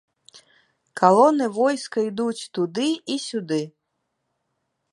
[1.01, 3.61] Калоны войска ідуць туды і сюды.